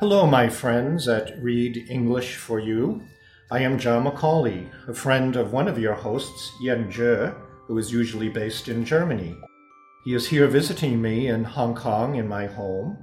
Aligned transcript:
Hello, 0.00 0.26
my 0.26 0.48
friends 0.48 1.08
at 1.08 1.42
Read 1.42 1.86
English 1.90 2.36
for 2.36 2.58
You. 2.58 3.02
I 3.50 3.60
am 3.60 3.78
John 3.78 4.04
McAuley, 4.04 4.70
a 4.88 4.94
friend 4.94 5.36
of 5.36 5.52
one 5.52 5.68
of 5.68 5.78
your 5.78 5.94
hosts, 5.94 6.52
Yan 6.60 6.90
Zhe, 6.90 7.32
who 7.66 7.76
is 7.78 7.92
usually 7.92 8.28
based 8.28 8.68
in 8.68 8.84
Germany. 8.84 9.36
He 10.04 10.14
is 10.14 10.26
here 10.26 10.46
visiting 10.46 11.00
me 11.00 11.28
in 11.28 11.44
Hong 11.44 11.74
Kong 11.74 12.16
in 12.16 12.26
my 12.26 12.46
home, 12.46 12.96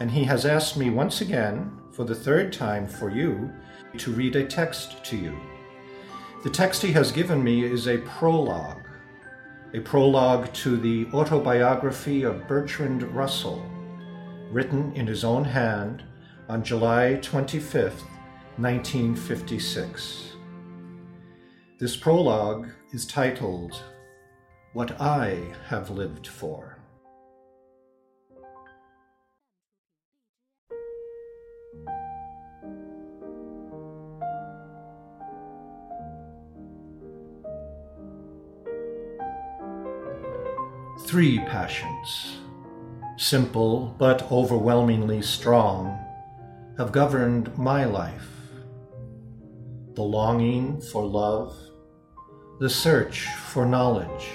and 0.00 0.10
he 0.10 0.24
has 0.24 0.44
asked 0.44 0.76
me 0.76 0.90
once 0.90 1.20
again, 1.22 1.72
for 1.92 2.04
the 2.04 2.14
third 2.14 2.52
time 2.52 2.86
for 2.86 3.10
you, 3.10 3.50
to 3.98 4.12
read 4.12 4.36
a 4.36 4.44
text 4.44 5.02
to 5.06 5.16
you. 5.16 5.34
The 6.44 6.50
text 6.50 6.82
he 6.82 6.92
has 6.92 7.12
given 7.12 7.42
me 7.42 7.64
is 7.64 7.88
a 7.88 7.98
prologue, 7.98 8.86
a 9.74 9.80
prologue 9.80 10.52
to 10.54 10.76
the 10.76 11.06
autobiography 11.14 12.22
of 12.22 12.46
Bertrand 12.46 13.02
Russell, 13.14 13.64
written 14.50 14.92
in 14.92 15.06
his 15.06 15.24
own 15.24 15.44
hand 15.44 16.04
on 16.52 16.62
July 16.62 17.18
25th, 17.22 18.02
1956. 18.58 20.32
This 21.80 21.96
prologue 21.96 22.68
is 22.92 23.06
titled 23.06 23.80
What 24.74 25.00
I 25.00 25.40
Have 25.68 25.88
Lived 25.88 26.26
For. 26.26 26.76
Three 41.06 41.38
passions, 41.38 42.36
simple 43.16 43.94
but 43.98 44.30
overwhelmingly 44.30 45.22
strong 45.22 45.98
have 46.78 46.90
governed 46.90 47.56
my 47.58 47.84
life 47.84 48.28
the 49.94 50.02
longing 50.02 50.80
for 50.80 51.04
love, 51.04 51.54
the 52.60 52.70
search 52.70 53.26
for 53.50 53.66
knowledge, 53.66 54.26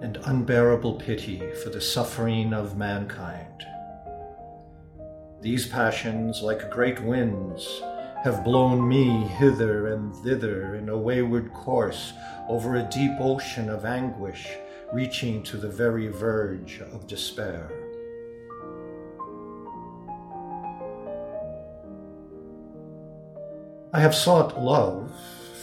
and 0.00 0.16
unbearable 0.24 0.94
pity 0.94 1.40
for 1.62 1.70
the 1.70 1.80
suffering 1.80 2.52
of 2.52 2.76
mankind. 2.76 3.64
These 5.40 5.68
passions, 5.68 6.42
like 6.42 6.68
great 6.68 7.00
winds, 7.00 7.80
have 8.24 8.42
blown 8.42 8.88
me 8.88 9.08
hither 9.38 9.94
and 9.94 10.12
thither 10.16 10.74
in 10.74 10.88
a 10.88 10.98
wayward 10.98 11.52
course 11.54 12.12
over 12.48 12.74
a 12.74 12.88
deep 12.90 13.12
ocean 13.20 13.70
of 13.70 13.84
anguish 13.84 14.48
reaching 14.92 15.44
to 15.44 15.56
the 15.58 15.68
very 15.68 16.08
verge 16.08 16.80
of 16.92 17.06
despair. 17.06 17.70
I 23.92 23.98
have 23.98 24.14
sought 24.14 24.62
love 24.62 25.12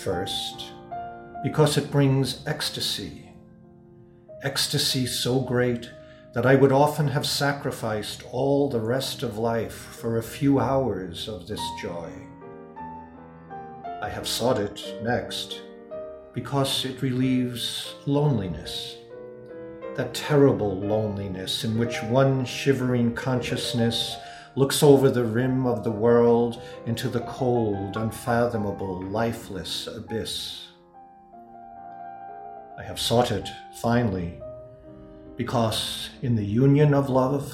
first 0.04 0.66
because 1.44 1.78
it 1.78 1.90
brings 1.90 2.46
ecstasy, 2.46 3.30
ecstasy 4.44 5.06
so 5.06 5.40
great 5.40 5.90
that 6.34 6.46
I 6.46 6.56
would 6.56 6.74
often 6.74 7.08
have 7.08 7.26
sacrificed 7.26 8.24
all 8.34 8.68
the 8.68 8.82
rest 8.82 9.24
of 9.24 9.38
life 9.38 9.74
for 9.74 10.18
a 10.18 10.24
few 10.24 10.60
hours 10.60 11.30
of 11.30 11.48
this 11.48 11.62
joy. 11.82 12.12
I 14.02 14.10
have 14.10 14.28
sought 14.28 14.60
it 14.60 15.02
next 15.02 15.62
because 16.34 16.84
it 16.84 17.02
relieves 17.02 17.96
loneliness, 18.06 18.98
that 19.96 20.14
terrible 20.14 20.78
loneliness 20.78 21.64
in 21.64 21.78
which 21.78 22.04
one 22.04 22.44
shivering 22.44 23.16
consciousness 23.16 24.18
looks 24.58 24.82
over 24.82 25.12
the 25.12 25.24
rim 25.24 25.68
of 25.68 25.84
the 25.84 25.92
world 25.92 26.60
into 26.88 27.08
the 27.10 27.20
cold, 27.22 27.96
unfathomable, 27.96 29.04
lifeless 29.04 29.86
abyss. 29.86 30.70
I 32.76 32.82
have 32.82 33.00
sought 33.00 33.30
it, 33.30 33.48
finally, 33.76 34.42
because 35.36 36.10
in 36.24 36.36
the 36.36 36.44
union 36.44 36.96
of 36.96 37.08
love, 37.08 37.54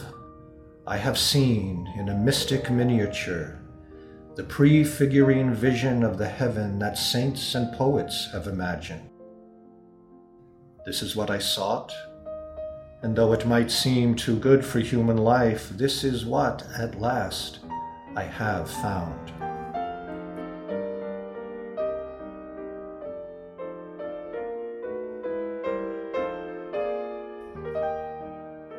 I 0.88 0.96
have 0.96 1.18
seen 1.18 1.92
in 1.98 2.08
a 2.08 2.18
mystic 2.18 2.72
miniature 2.72 3.60
the 4.36 4.46
prefiguring 4.46 5.54
vision 5.54 6.04
of 6.04 6.18
the 6.18 6.30
heaven 6.30 6.80
that 6.80 6.98
saints 6.98 7.54
and 7.54 7.74
poets 7.74 8.30
have 8.32 8.48
imagined. 8.48 9.10
This 10.86 11.02
is 11.02 11.18
what 11.18 11.30
I 11.30 11.40
sought 11.40 11.94
and 13.04 13.18
though 13.18 13.34
it 13.34 13.46
might 13.46 13.70
seem 13.70 14.16
too 14.16 14.38
good 14.38 14.64
for 14.64 14.80
human 14.80 15.18
life, 15.18 15.68
this 15.70 16.06
is 16.06 16.26
what, 16.26 16.66
at 16.80 17.02
last, 17.02 17.60
I 18.16 18.24
have 18.24 18.70
found. 18.70 19.30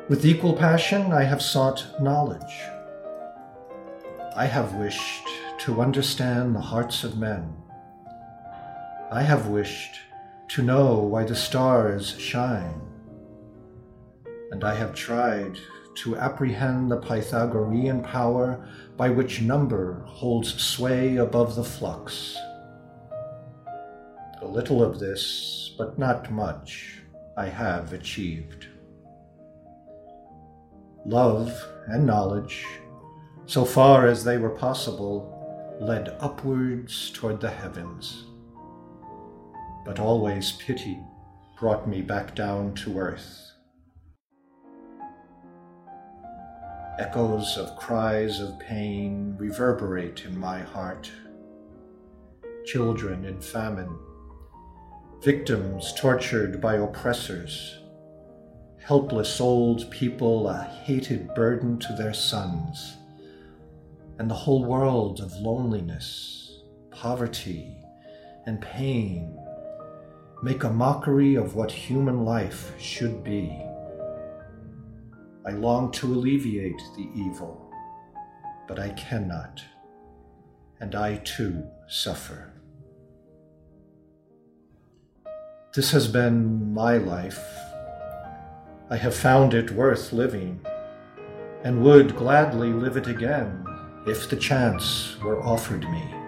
With 0.09 0.25
equal 0.25 0.53
passion, 0.53 1.13
I 1.13 1.23
have 1.23 1.41
sought 1.41 1.85
knowledge. 2.01 2.61
I 4.35 4.45
have 4.45 4.73
wished 4.73 5.27
to 5.59 5.81
understand 5.81 6.55
the 6.55 6.61
hearts 6.61 7.03
of 7.03 7.17
men. 7.17 7.55
I 9.11 9.21
have 9.21 9.47
wished 9.47 9.99
to 10.49 10.63
know 10.63 10.95
why 10.95 11.25
the 11.25 11.35
stars 11.35 12.17
shine 12.19 12.94
and 14.55 14.63
I 14.63 14.73
have 14.73 14.95
tried 14.95 15.59
to 15.95 16.15
apprehend 16.15 16.89
the 16.89 16.95
Pythagorean 16.95 18.01
power 18.01 18.65
by 18.95 19.09
which 19.09 19.41
number 19.41 20.01
holds 20.05 20.53
sway 20.63 21.17
above 21.17 21.57
the 21.57 21.63
flux. 21.65 22.37
A 24.41 24.47
little 24.47 24.81
of 24.81 24.97
this, 24.97 25.75
but 25.77 25.99
not 25.99 26.31
much, 26.31 27.01
I 27.35 27.47
have 27.47 27.91
achieved. 27.91 28.67
Love 31.05 31.51
and 31.87 32.05
knowledge, 32.05 32.65
so 33.47 33.65
far 33.65 34.07
as 34.07 34.23
they 34.23 34.37
were 34.37 34.51
possible, 34.51 35.77
led 35.81 36.15
upwards 36.21 37.11
toward 37.11 37.41
the 37.41 37.51
heavens. 37.51 38.23
But 39.83 39.99
always 39.99 40.53
pity 40.53 40.97
brought 41.59 41.89
me 41.89 42.01
back 42.01 42.35
down 42.35 42.73
to 42.75 42.97
earth. 42.97 43.54
Echoes 46.97 47.57
of 47.57 47.75
cries 47.75 48.39
of 48.39 48.57
pain 48.57 49.35
reverberate 49.37 50.23
in 50.23 50.37
my 50.37 50.59
heart. 50.59 51.11
Children 52.65 53.25
in 53.25 53.41
famine, 53.41 53.93
victims 55.21 55.93
tortured 55.97 56.61
by 56.61 56.75
oppressors, 56.75 57.79
helpless 58.81 59.41
old 59.41 59.91
people 59.91 60.47
a 60.47 60.63
hated 60.85 61.33
burden 61.35 61.77
to 61.79 61.91
their 61.93 62.13
sons, 62.13 62.95
and 64.17 64.31
the 64.31 64.35
whole 64.35 64.63
world 64.63 65.19
of 65.19 65.33
loneliness, 65.33 66.61
poverty, 66.91 67.75
and 68.45 68.61
pain 68.61 69.37
make 70.41 70.63
a 70.63 70.69
mockery 70.69 71.35
of 71.35 71.55
what 71.55 71.71
human 71.71 72.23
life 72.23 72.71
should 72.79 73.21
be. 73.21 73.61
I 75.47 75.51
long 75.51 75.91
to 75.91 76.07
alleviate 76.07 76.81
the 76.95 77.07
evil, 77.13 77.71
but 78.67 78.79
I 78.79 78.89
cannot, 78.89 79.63
and 80.79 80.95
I 80.95 81.17
too 81.17 81.63
suffer. 81.87 82.51
This 85.75 85.91
has 85.91 86.07
been 86.07 86.73
my 86.73 86.97
life. 86.97 87.45
I 88.89 88.97
have 88.97 89.15
found 89.15 89.53
it 89.53 89.69
worth 89.69 90.11
living, 90.13 90.65
and 91.63 91.83
would 91.83 92.15
gladly 92.15 92.73
live 92.73 92.97
it 92.97 93.07
again 93.07 93.65
if 94.07 94.27
the 94.29 94.37
chance 94.37 95.15
were 95.23 95.43
offered 95.43 95.87
me. 95.91 96.24